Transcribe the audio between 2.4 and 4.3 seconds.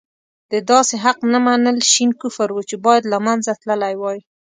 وو چې باید له منځه تللی وای.